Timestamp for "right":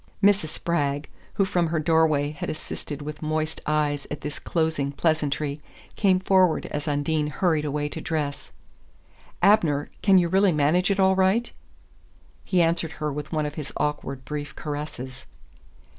11.15-11.51